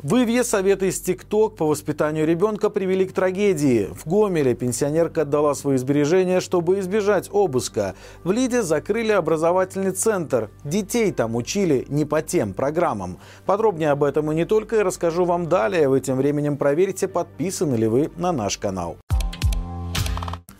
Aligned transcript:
Вывье 0.00 0.44
советы 0.44 0.88
из 0.88 1.00
ТикТок 1.00 1.56
по 1.56 1.66
воспитанию 1.66 2.24
ребенка 2.24 2.70
привели 2.70 3.04
к 3.04 3.12
трагедии. 3.12 3.88
В 3.92 4.06
Гомеле 4.06 4.54
пенсионерка 4.54 5.22
отдала 5.22 5.54
свои 5.54 5.76
сбережения, 5.76 6.38
чтобы 6.38 6.78
избежать 6.78 7.28
обыска. 7.32 7.96
В 8.22 8.30
Лиде 8.30 8.62
закрыли 8.62 9.10
образовательный 9.10 9.90
центр. 9.90 10.50
Детей 10.62 11.10
там 11.10 11.34
учили 11.34 11.84
не 11.88 12.04
по 12.04 12.22
тем 12.22 12.52
программам. 12.52 13.18
Подробнее 13.44 13.90
об 13.90 14.04
этом 14.04 14.30
и 14.30 14.36
не 14.36 14.44
только 14.44 14.76
я 14.76 14.84
расскажу 14.84 15.24
вам 15.24 15.48
далее. 15.48 15.88
Вы 15.88 15.98
тем 15.98 16.16
временем 16.16 16.58
проверьте, 16.58 17.08
подписаны 17.08 17.74
ли 17.74 17.88
вы 17.88 18.12
на 18.16 18.30
наш 18.30 18.56
канал. 18.56 18.98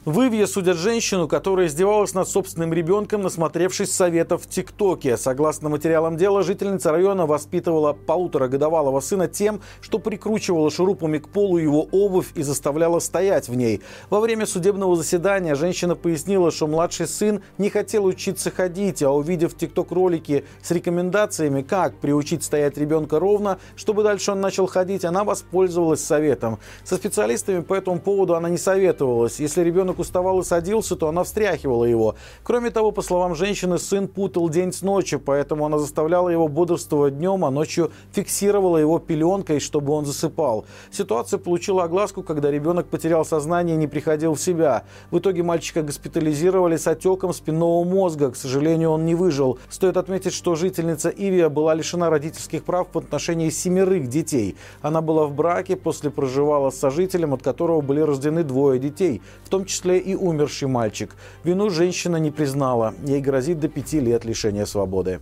В 0.05 0.47
судят 0.47 0.77
женщину, 0.77 1.27
которая 1.27 1.67
издевалась 1.67 2.15
над 2.15 2.29
собственным 2.29 2.73
ребенком, 2.73 3.21
насмотревшись 3.21 3.93
советов 3.93 4.45
в 4.45 4.49
ТикТоке. 4.49 5.17
Согласно 5.17 5.69
материалам 5.69 6.17
дела, 6.17 6.45
жительница 6.45 6.93
района 6.93 7.27
воспитывала 7.27 7.95
полуторагодовалого 7.95 9.01
сына 9.01 9.27
тем, 9.27 9.61
что 9.81 9.99
прикручивала 9.99 10.71
шурупами 10.71 11.19
к 11.19 11.29
полу 11.29 11.59
его 11.59 11.83
обувь 11.91 12.29
и 12.37 12.43
заставляла 12.43 13.01
стоять 13.01 13.49
в 13.49 13.57
ней. 13.57 13.83
Во 14.09 14.21
время 14.21 14.47
судебного 14.47 14.95
заседания 14.95 15.57
женщина 15.57 15.97
пояснила, 15.97 16.53
что 16.53 16.69
младший 16.69 17.09
сын 17.09 17.43
не 17.59 17.69
хотел 17.69 18.05
учиться 18.05 18.53
ходить, 18.53 19.03
а 19.03 19.11
увидев 19.11 19.57
ТикТок-ролики 19.57 20.45
с 20.63 20.71
рекомендациями, 20.71 21.63
как 21.63 21.97
приучить 21.97 22.45
стоять 22.45 22.79
ребенка 22.79 23.19
ровно, 23.19 23.59
чтобы 23.75 24.05
дальше 24.05 24.31
он 24.31 24.41
начал 24.41 24.69
ходить, 24.69 25.05
она 25.05 25.25
воспользовалась 25.25 26.05
советом. 26.05 26.61
Со 26.85 26.97
специалистами 26.97 27.61
по 27.61 27.75
этому 27.75 27.99
поводу 27.99 28.37
она 28.37 28.49
не 28.49 28.59
советовалась. 28.59 29.41
Если 29.41 29.63
ребенок 29.63 29.88
ребенок 29.89 29.99
уставал 30.01 30.41
и 30.41 30.45
садился, 30.45 30.97
то 30.97 31.09
она 31.09 31.25
встряхивала 31.25 31.85
его. 31.85 32.15
Кроме 32.43 32.71
того, 32.71 32.93
по 32.93 33.03
словам 33.03 33.35
женщины, 33.35 33.79
сын 33.79 34.07
путал 34.07 34.51
день 34.51 34.73
с 34.73 34.83
ночью, 34.83 35.19
поэтому 35.19 35.65
она 35.65 35.79
заставляла 35.79 36.29
его 36.29 36.49
бодрствовать 36.49 37.17
днем, 37.17 37.45
а 37.45 37.51
ночью 37.51 37.91
фиксировала 38.13 38.77
его 38.77 38.99
пеленкой, 38.99 39.61
чтобы 39.61 39.93
он 39.95 40.05
засыпал. 40.05 40.67
Ситуация 40.91 41.39
получила 41.39 41.85
огласку, 41.85 42.23
когда 42.23 42.51
ребенок 42.51 42.87
потерял 42.89 43.25
сознание 43.25 43.77
и 43.77 43.79
не 43.79 43.87
приходил 43.87 44.35
в 44.35 44.41
себя. 44.41 44.83
В 45.11 45.19
итоге 45.19 45.43
мальчика 45.43 45.83
госпитализировали 45.83 46.77
с 46.77 46.87
отеком 46.87 47.33
спинного 47.33 47.85
мозга. 47.85 48.31
К 48.31 48.37
сожалению, 48.37 48.91
он 48.91 49.07
не 49.07 49.15
выжил. 49.15 49.59
Стоит 49.71 49.97
отметить, 49.97 50.35
что 50.35 50.55
жительница 50.55 51.09
Ивия 51.09 51.49
была 51.49 51.75
лишена 51.75 52.11
родительских 52.11 52.63
прав 52.65 52.89
в 52.93 52.99
отношении 52.99 53.49
семерых 53.51 54.09
детей. 54.09 54.57
Она 54.83 55.01
была 55.01 55.25
в 55.25 55.35
браке, 55.35 55.77
после 55.77 56.11
проживала 56.11 56.71
с 56.71 56.79
сожителем, 56.79 57.33
от 57.33 57.43
которого 57.43 57.81
были 57.81 58.01
рождены 58.01 58.43
двое 58.43 58.79
детей, 58.79 59.23
в 59.45 59.49
том 59.49 59.65
числе 59.65 59.78
числе 59.79 59.99
и 59.99 60.15
умерший 60.15 60.69
мальчик. 60.69 61.15
Вину 61.45 61.71
женщина 61.71 62.17
не 62.17 62.31
признала. 62.31 62.95
Ей 63.07 63.21
грозит 63.21 63.61
до 63.61 63.69
пяти 63.69 64.01
лет 64.01 64.25
лишения 64.25 64.67
свободы. 64.67 65.21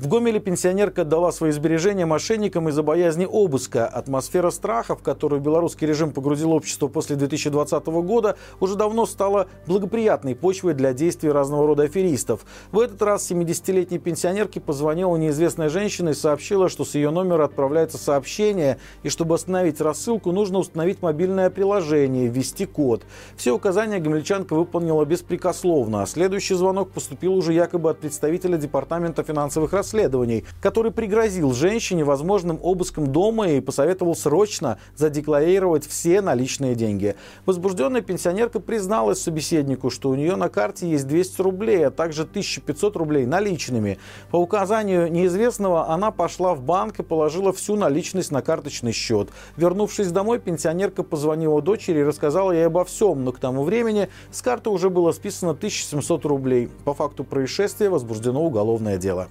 В 0.00 0.08
Гомеле 0.08 0.40
пенсионерка 0.40 1.04
дала 1.04 1.30
свои 1.30 1.50
сбережения 1.50 2.06
мошенникам 2.06 2.70
из-за 2.70 2.82
боязни 2.82 3.26
обыска. 3.30 3.86
Атмосфера 3.86 4.48
страха, 4.48 4.96
в 4.96 5.02
которую 5.02 5.42
белорусский 5.42 5.86
режим 5.86 6.12
погрузил 6.12 6.52
общество 6.52 6.88
после 6.88 7.16
2020 7.16 7.86
года, 7.86 8.36
уже 8.60 8.76
давно 8.76 9.04
стала 9.04 9.48
благоприятной 9.66 10.34
почвой 10.34 10.72
для 10.72 10.94
действий 10.94 11.30
разного 11.30 11.66
рода 11.66 11.82
аферистов. 11.82 12.46
В 12.72 12.80
этот 12.80 13.02
раз 13.02 13.30
70-летней 13.30 13.98
пенсионерке 13.98 14.58
позвонила 14.58 15.18
неизвестная 15.18 15.68
женщина 15.68 16.08
и 16.08 16.14
сообщила, 16.14 16.70
что 16.70 16.86
с 16.86 16.94
ее 16.94 17.10
номера 17.10 17.44
отправляется 17.44 17.98
сообщение, 17.98 18.78
и 19.02 19.10
чтобы 19.10 19.34
остановить 19.34 19.82
рассылку, 19.82 20.32
нужно 20.32 20.60
установить 20.60 21.02
мобильное 21.02 21.50
приложение, 21.50 22.28
ввести 22.28 22.64
код. 22.64 23.02
Все 23.36 23.52
указания 23.52 23.98
гомельчанка 23.98 24.54
выполнила 24.54 25.04
беспрекословно, 25.04 26.00
а 26.00 26.06
следующий 26.06 26.54
звонок 26.54 26.90
поступил 26.90 27.34
уже 27.34 27.52
якобы 27.52 27.90
от 27.90 28.00
представителя 28.00 28.56
Департамента 28.56 29.22
финансовых 29.22 29.74
расследований 29.74 29.89
расследований, 29.90 30.44
который 30.62 30.92
пригрозил 30.92 31.52
женщине 31.52 32.04
возможным 32.04 32.58
обыском 32.62 33.08
дома 33.08 33.48
и 33.48 33.60
посоветовал 33.60 34.14
срочно 34.14 34.78
задекларировать 34.96 35.86
все 35.86 36.20
наличные 36.20 36.74
деньги. 36.74 37.16
Возбужденная 37.46 38.00
пенсионерка 38.00 38.60
призналась 38.60 39.20
собеседнику, 39.20 39.90
что 39.90 40.10
у 40.10 40.14
нее 40.14 40.36
на 40.36 40.48
карте 40.48 40.88
есть 40.88 41.06
200 41.08 41.42
рублей, 41.42 41.86
а 41.86 41.90
также 41.90 42.22
1500 42.22 42.96
рублей 42.96 43.26
наличными. 43.26 43.98
По 44.30 44.36
указанию 44.36 45.10
неизвестного 45.10 45.88
она 45.88 46.10
пошла 46.10 46.54
в 46.54 46.62
банк 46.62 47.00
и 47.00 47.02
положила 47.02 47.52
всю 47.52 47.76
наличность 47.76 48.30
на 48.30 48.42
карточный 48.42 48.92
счет. 48.92 49.30
Вернувшись 49.56 50.12
домой, 50.12 50.38
пенсионерка 50.38 51.02
позвонила 51.02 51.60
дочери 51.60 52.00
и 52.00 52.04
рассказала 52.04 52.52
ей 52.52 52.66
обо 52.66 52.84
всем, 52.84 53.24
но 53.24 53.32
к 53.32 53.38
тому 53.38 53.64
времени 53.64 54.08
с 54.30 54.42
карты 54.42 54.70
уже 54.70 54.90
было 54.90 55.12
списано 55.12 55.52
1700 55.52 56.24
рублей. 56.26 56.68
По 56.84 56.94
факту 56.94 57.24
происшествия 57.24 57.90
возбуждено 57.90 58.42
уголовное 58.44 58.96
дело. 59.00 59.28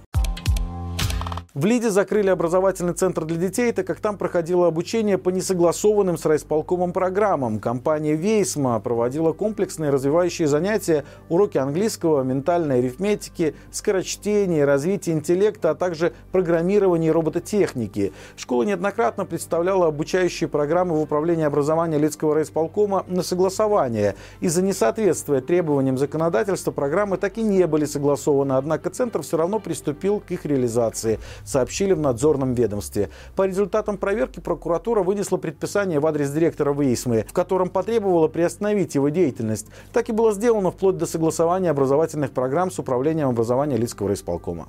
В 1.52 1.64
Лиде 1.64 1.90
закрыли 1.90 2.28
образовательный 2.28 2.92
центр 2.92 3.24
для 3.24 3.36
детей, 3.36 3.72
так 3.72 3.84
как 3.84 3.98
там 3.98 4.16
проходило 4.16 4.68
обучение 4.68 5.18
по 5.18 5.30
несогласованным 5.30 6.16
с 6.16 6.24
райисполкомом 6.24 6.92
программам. 6.92 7.58
Компания 7.58 8.14
«Вейсма» 8.14 8.78
проводила 8.78 9.32
комплексные 9.32 9.90
развивающие 9.90 10.46
занятия, 10.46 11.04
уроки 11.28 11.58
английского, 11.58 12.22
ментальной 12.22 12.78
арифметики, 12.78 13.56
скорочтения, 13.72 14.64
развития 14.64 15.10
интеллекта, 15.10 15.70
а 15.70 15.74
также 15.74 16.12
программирования 16.30 17.08
и 17.08 17.10
робототехники. 17.10 18.12
Школа 18.36 18.62
неоднократно 18.62 19.26
представляла 19.26 19.88
обучающие 19.88 20.48
программы 20.48 20.94
в 20.94 21.00
управлении 21.00 21.44
образования 21.44 21.98
Лидского 21.98 22.36
райисполкома 22.36 23.04
на 23.08 23.24
согласование. 23.24 24.14
Из-за 24.38 24.62
несоответствия 24.62 25.40
требованиям 25.40 25.98
законодательства 25.98 26.70
программы 26.70 27.16
так 27.16 27.38
и 27.38 27.42
не 27.42 27.66
были 27.66 27.86
согласованы, 27.86 28.52
однако 28.52 28.88
центр 28.90 29.22
все 29.22 29.36
равно 29.36 29.58
приступил 29.58 30.20
к 30.20 30.30
их 30.30 30.46
реализации 30.46 31.18
сообщили 31.44 31.92
в 31.92 32.00
надзорном 32.00 32.54
ведомстве. 32.54 33.10
По 33.36 33.46
результатам 33.46 33.98
проверки 33.98 34.40
прокуратура 34.40 35.02
вынесла 35.02 35.36
предписание 35.36 36.00
в 36.00 36.06
адрес 36.06 36.30
директора 36.30 36.72
ВИИСМы, 36.72 37.24
в 37.28 37.32
котором 37.32 37.68
потребовала 37.68 38.28
приостановить 38.28 38.94
его 38.94 39.08
деятельность. 39.08 39.66
Так 39.92 40.08
и 40.08 40.12
было 40.12 40.32
сделано 40.32 40.70
вплоть 40.70 40.96
до 40.96 41.06
согласования 41.06 41.70
образовательных 41.70 42.30
программ 42.32 42.70
с 42.70 42.78
управлением 42.78 43.28
образования 43.28 43.76
Лицкого 43.76 44.14
исполкома. 44.14 44.68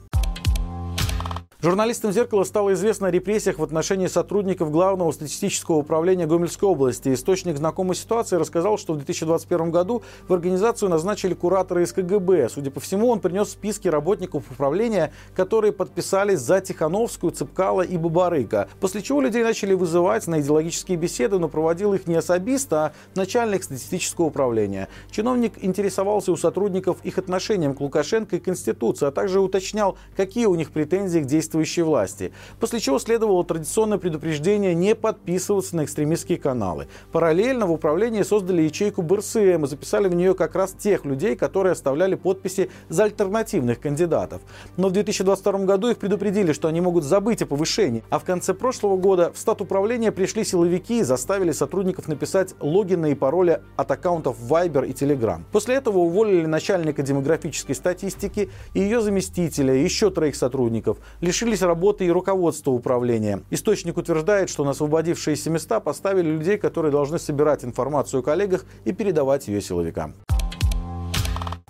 Журналистам 1.63 2.11
«Зеркала» 2.11 2.43
стало 2.43 2.73
известно 2.73 3.09
о 3.09 3.11
репрессиях 3.11 3.59
в 3.59 3.63
отношении 3.63 4.07
сотрудников 4.07 4.71
Главного 4.71 5.11
статистического 5.11 5.75
управления 5.75 6.25
Гомельской 6.25 6.67
области. 6.67 7.13
Источник 7.13 7.55
знакомой 7.55 7.95
ситуации 7.95 8.37
рассказал, 8.37 8.79
что 8.79 8.93
в 8.93 8.97
2021 8.97 9.69
году 9.69 10.01
в 10.27 10.33
организацию 10.33 10.89
назначили 10.89 11.35
куратора 11.35 11.83
из 11.83 11.93
КГБ. 11.93 12.49
Судя 12.49 12.71
по 12.71 12.79
всему, 12.79 13.09
он 13.09 13.19
принес 13.19 13.51
списки 13.51 13.87
работников 13.87 14.49
управления, 14.49 15.13
которые 15.35 15.71
подписались 15.71 16.39
за 16.39 16.61
Тихановскую, 16.61 17.31
Цыпкала 17.31 17.83
и 17.83 17.95
Бабарыка. 17.95 18.67
После 18.79 19.03
чего 19.03 19.21
людей 19.21 19.43
начали 19.43 19.75
вызывать 19.75 20.25
на 20.25 20.41
идеологические 20.41 20.97
беседы, 20.97 21.37
но 21.37 21.47
проводил 21.47 21.93
их 21.93 22.07
не 22.07 22.15
особист, 22.15 22.73
а 22.73 22.93
начальник 23.13 23.63
статистического 23.63 24.25
управления. 24.25 24.87
Чиновник 25.11 25.63
интересовался 25.63 26.31
у 26.31 26.37
сотрудников 26.37 26.97
их 27.03 27.19
отношением 27.19 27.75
к 27.75 27.81
Лукашенко 27.81 28.37
и 28.37 28.39
Конституции, 28.39 29.05
а 29.05 29.11
также 29.11 29.39
уточнял, 29.39 29.95
какие 30.17 30.47
у 30.47 30.55
них 30.55 30.71
претензии 30.71 31.19
к 31.19 31.27
действиям 31.27 31.50
действующей 31.51 31.83
власти. 31.83 32.31
После 32.59 32.79
чего 32.79 32.97
следовало 32.99 33.43
традиционное 33.43 33.97
предупреждение 33.97 34.73
не 34.73 34.95
подписываться 34.95 35.75
на 35.75 35.83
экстремистские 35.83 36.37
каналы. 36.37 36.87
Параллельно 37.11 37.65
в 37.65 37.71
управлении 37.71 38.23
создали 38.23 38.61
ячейку 38.61 39.01
БРСМ 39.01 39.65
и 39.65 39.67
записали 39.67 40.07
в 40.07 40.15
нее 40.15 40.33
как 40.33 40.55
раз 40.55 40.71
тех 40.71 41.05
людей, 41.05 41.35
которые 41.35 41.73
оставляли 41.73 42.15
подписи 42.15 42.69
за 42.89 43.03
альтернативных 43.03 43.81
кандидатов. 43.81 44.41
Но 44.77 44.87
в 44.87 44.91
2022 44.93 45.65
году 45.65 45.89
их 45.89 45.97
предупредили, 45.97 46.53
что 46.53 46.67
они 46.69 46.79
могут 46.79 47.03
забыть 47.03 47.41
о 47.41 47.45
повышении. 47.45 48.03
А 48.09 48.19
в 48.19 48.23
конце 48.23 48.53
прошлого 48.53 48.95
года 48.95 49.31
в 49.33 49.37
стат 49.37 49.61
управления 49.61 50.11
пришли 50.11 50.45
силовики 50.45 50.99
и 50.99 51.03
заставили 51.03 51.51
сотрудников 51.51 52.07
написать 52.07 52.55
логины 52.61 53.11
и 53.11 53.15
пароли 53.15 53.61
от 53.75 53.91
аккаунтов 53.91 54.37
Viber 54.39 54.87
и 54.87 54.91
Telegram. 54.91 55.41
После 55.51 55.75
этого 55.75 55.99
уволили 55.99 56.45
начальника 56.45 57.03
демографической 57.03 57.75
статистики 57.75 58.49
и 58.73 58.79
ее 58.79 59.01
заместителя, 59.01 59.75
и 59.75 59.83
еще 59.83 60.11
троих 60.11 60.35
сотрудников. 60.35 60.97
Лишь 61.19 61.40
лишились 61.41 61.63
работы 61.63 62.05
и 62.05 62.11
руководства 62.11 62.69
управления. 62.69 63.41
Источник 63.49 63.97
утверждает, 63.97 64.49
что 64.49 64.63
на 64.63 64.71
освободившиеся 64.71 65.49
места 65.49 65.79
поставили 65.79 66.29
людей, 66.29 66.57
которые 66.57 66.91
должны 66.91 67.17
собирать 67.17 67.65
информацию 67.65 68.19
о 68.19 68.23
коллегах 68.23 68.63
и 68.85 68.91
передавать 68.91 69.47
ее 69.47 69.59
силовикам. 69.59 70.13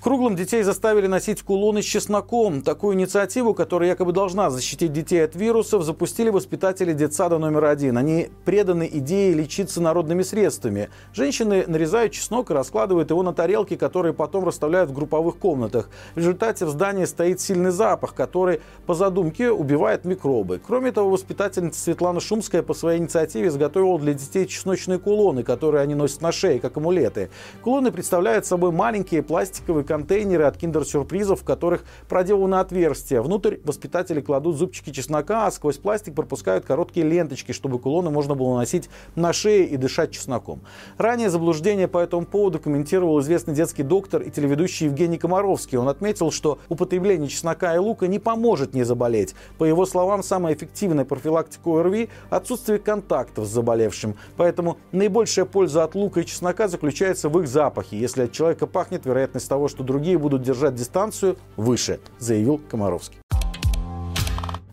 Круглым 0.02 0.36
детей 0.36 0.64
заставили 0.64 1.06
носить 1.06 1.44
кулоны 1.44 1.84
с 1.84 1.86
чесноком. 1.86 2.64
Такую 2.64 2.96
инициативу, 2.96 3.54
которая 3.54 3.90
якобы 3.90 4.14
должна 4.14 4.50
защитить 4.50 4.92
детей 4.92 5.24
от 5.24 5.36
вирусов, 5.36 5.84
запустили 5.84 6.32
воспитатели 6.32 6.92
детсада 6.92 7.38
номер 7.38 7.66
один. 7.66 8.00
Они 8.00 8.30
преданы 8.44 8.90
идее 8.92 9.36
лечиться 9.36 9.80
народными 9.80 10.24
средствами. 10.24 10.90
Женщины 11.14 11.66
нарезают 11.68 12.14
чеснок 12.14 12.50
и 12.50 12.56
раскладывают 12.56 13.12
его 13.12 13.22
на 13.22 13.32
тарелки, 13.32 13.76
которые 13.76 14.14
потом 14.14 14.44
расставляют 14.44 14.90
в 14.90 14.94
групповых 14.94 15.38
комнатах. 15.38 15.92
В 16.16 16.18
результате 16.18 16.66
в 16.66 16.70
здании 16.70 17.06
стоит 17.06 17.40
сильный 17.40 17.70
запах, 17.70 18.16
который, 18.16 18.62
по 18.88 18.96
задумке, 18.96 19.52
убивает 19.52 20.04
микробы. 20.04 20.60
Кроме 20.66 20.92
того, 20.92 21.12
воспитательница 21.12 21.80
Светлана 21.80 22.20
Шумская 22.20 22.64
по 22.64 22.74
своей 22.74 23.00
инициативе 23.00 23.50
изготовила 23.50 24.00
для 24.00 24.16
детей 24.16 24.48
чесночные 24.48 24.98
кулоны, 24.98 25.44
которые 25.44 25.84
они 25.84 25.94
носят 25.94 26.22
на 26.22 26.32
шее, 26.32 26.60
как 26.60 26.76
амулеты. 26.78 27.30
Кулоны 27.62 27.92
представляют 27.92 28.48
собой 28.48 28.72
маленькие 28.72 29.22
пластиковые 29.22 29.91
контейнеры 29.92 30.46
от 30.46 30.56
киндер-сюрпризов, 30.56 31.42
в 31.42 31.44
которых 31.44 31.84
проделаны 32.08 32.56
отверстия. 32.56 33.22
Внутрь 33.22 33.58
воспитатели 33.66 34.22
кладут 34.22 34.56
зубчики 34.56 34.92
чеснока, 34.92 35.48
а 35.48 35.52
сквозь 35.52 35.80
пластик 35.80 36.16
пропускают 36.16 36.64
короткие 36.64 37.06
ленточки, 37.06 37.52
чтобы 37.52 37.78
кулоны 37.78 38.10
можно 38.10 38.34
было 38.34 38.56
носить 38.56 38.90
на 39.16 39.34
шее 39.34 39.66
и 39.66 39.76
дышать 39.76 40.12
чесноком. 40.12 40.62
Ранее 40.98 41.30
заблуждение 41.30 41.90
по 41.90 41.98
этому 41.98 42.26
поводу 42.26 42.58
комментировал 42.58 43.20
известный 43.20 43.54
детский 43.54 43.84
доктор 43.84 44.22
и 44.22 44.32
телеведущий 44.32 44.86
Евгений 44.86 45.18
Комаровский. 45.18 45.78
Он 45.78 45.90
отметил, 45.90 46.32
что 46.32 46.60
употребление 46.70 47.28
чеснока 47.28 47.76
и 47.76 47.78
лука 47.78 48.08
не 48.08 48.20
поможет 48.20 48.74
не 48.74 48.84
заболеть. 48.84 49.36
По 49.58 49.66
его 49.66 49.86
словам, 49.86 50.24
самая 50.24 50.54
эффективная 50.54 51.04
профилактика 51.04 51.68
ОРВИ– 51.68 52.08
отсутствие 52.30 52.80
контактов 52.80 53.46
с 53.46 53.50
заболевшим. 53.50 54.16
Поэтому 54.38 54.78
наибольшая 54.94 55.44
польза 55.44 55.84
от 55.84 55.96
лука 55.96 56.22
и 56.22 56.26
чеснока 56.26 56.70
заключается 56.70 57.28
в 57.28 57.38
их 57.42 57.50
запахе. 57.50 57.98
Если 57.98 58.24
от 58.24 58.32
человека 58.32 58.68
пахнет, 58.68 59.06
вероятность 59.06 59.50
того, 59.50 59.68
что 59.68 59.81
другие 59.86 60.18
будут 60.18 60.42
держать 60.42 60.76
дистанцию, 60.76 61.38
выше, 61.58 62.00
заявил 62.20 62.60
Комаровский. 62.70 63.18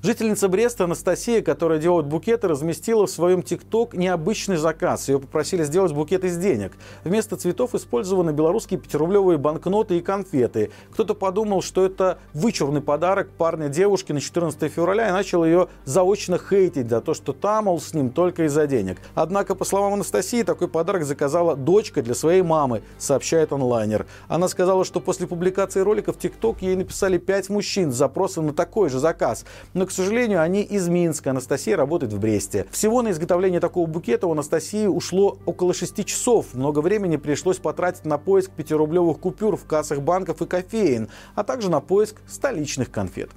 Жительница 0.00 0.46
Бреста 0.48 0.84
Анастасия, 0.84 1.42
которая 1.42 1.80
делает 1.80 2.06
букеты, 2.06 2.46
разместила 2.46 3.08
в 3.08 3.10
своем 3.10 3.42
ТикТок 3.42 3.94
необычный 3.94 4.56
заказ. 4.56 5.08
Ее 5.08 5.18
попросили 5.18 5.64
сделать 5.64 5.92
букет 5.92 6.22
из 6.22 6.36
денег. 6.36 6.74
Вместо 7.02 7.36
цветов 7.36 7.74
использованы 7.74 8.30
белорусские 8.30 8.78
пятирублевые 8.78 9.38
банкноты 9.38 9.98
и 9.98 10.00
конфеты. 10.00 10.70
Кто-то 10.92 11.14
подумал, 11.14 11.62
что 11.62 11.84
это 11.84 12.18
вычурный 12.32 12.80
подарок 12.80 13.30
парня 13.30 13.68
девушки 13.68 14.12
на 14.12 14.20
14 14.20 14.72
февраля 14.72 15.08
и 15.08 15.10
начал 15.10 15.44
ее 15.44 15.66
заочно 15.84 16.38
хейтить 16.38 16.88
за 16.88 17.00
то, 17.00 17.12
что 17.12 17.32
там, 17.32 17.64
мол, 17.64 17.80
с 17.80 17.92
ним 17.92 18.10
только 18.10 18.44
из-за 18.44 18.68
денег. 18.68 18.98
Однако, 19.16 19.56
по 19.56 19.64
словам 19.64 19.94
Анастасии, 19.94 20.44
такой 20.44 20.68
подарок 20.68 21.02
заказала 21.02 21.56
дочка 21.56 22.02
для 22.02 22.14
своей 22.14 22.42
мамы, 22.42 22.82
сообщает 22.98 23.52
онлайнер. 23.52 24.06
Она 24.28 24.46
сказала, 24.46 24.84
что 24.84 25.00
после 25.00 25.26
публикации 25.26 25.80
ролика 25.80 26.12
в 26.12 26.18
ТикТок 26.18 26.62
ей 26.62 26.76
написали 26.76 27.18
5 27.18 27.48
мужчин 27.48 27.90
с 27.90 27.96
запросом 27.96 28.46
на 28.46 28.52
такой 28.52 28.90
же 28.90 29.00
заказ. 29.00 29.44
Но 29.74 29.87
к 29.88 29.90
сожалению, 29.90 30.42
они 30.42 30.62
из 30.62 30.88
Минска. 30.88 31.30
Анастасия 31.30 31.76
работает 31.76 32.12
в 32.12 32.20
Бресте. 32.20 32.66
Всего 32.70 33.00
на 33.00 33.10
изготовление 33.10 33.58
такого 33.58 33.86
букета 33.86 34.26
у 34.26 34.32
Анастасии 34.32 34.86
ушло 34.86 35.38
около 35.46 35.72
6 35.72 36.04
часов. 36.04 36.52
Много 36.52 36.80
времени 36.80 37.16
пришлось 37.16 37.56
потратить 37.56 38.04
на 38.04 38.18
поиск 38.18 38.50
пятирублевых 38.50 39.18
купюр 39.18 39.56
в 39.56 39.64
кассах 39.64 40.00
банков 40.02 40.42
и 40.42 40.46
кофеин, 40.46 41.08
а 41.34 41.42
также 41.42 41.70
на 41.70 41.80
поиск 41.80 42.16
столичных 42.28 42.90
конфет. 42.90 43.30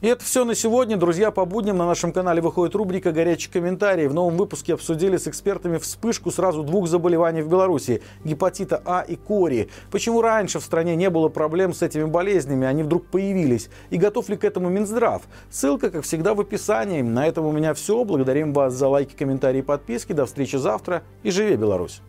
И 0.00 0.06
это 0.06 0.24
все 0.24 0.46
на 0.46 0.54
сегодня. 0.54 0.96
Друзья, 0.96 1.30
по 1.30 1.44
будням 1.44 1.76
на 1.76 1.86
нашем 1.86 2.10
канале 2.10 2.40
выходит 2.40 2.74
рубрика 2.74 3.12
«Горячие 3.12 3.52
комментарии». 3.52 4.06
В 4.06 4.14
новом 4.14 4.38
выпуске 4.38 4.72
обсудили 4.72 5.18
с 5.18 5.28
экспертами 5.28 5.76
вспышку 5.76 6.30
сразу 6.30 6.62
двух 6.62 6.88
заболеваний 6.88 7.42
в 7.42 7.48
Беларуси– 7.48 8.00
гепатита 8.24 8.80
А 8.86 9.02
и 9.02 9.16
кори. 9.16 9.68
Почему 9.90 10.22
раньше 10.22 10.58
в 10.58 10.64
стране 10.64 10.96
не 10.96 11.10
было 11.10 11.28
проблем 11.28 11.74
с 11.74 11.82
этими 11.82 12.04
болезнями, 12.04 12.66
они 12.66 12.82
вдруг 12.82 13.08
появились? 13.08 13.68
И 13.90 13.98
готов 13.98 14.30
ли 14.30 14.38
к 14.38 14.44
этому 14.44 14.70
Минздрав? 14.70 15.20
Ссылка, 15.50 15.90
как 15.90 16.04
всегда, 16.04 16.32
в 16.32 16.40
описании. 16.40 17.02
На 17.02 17.26
этом 17.26 17.44
у 17.44 17.52
меня 17.52 17.74
все. 17.74 18.02
Благодарим 18.02 18.54
вас 18.54 18.72
за 18.72 18.88
лайки, 18.88 19.14
комментарии 19.14 19.58
и 19.58 19.62
подписки. 19.62 20.14
До 20.14 20.24
встречи 20.24 20.56
завтра. 20.56 21.02
И 21.22 21.30
живи 21.30 21.56
Беларусь! 21.56 22.00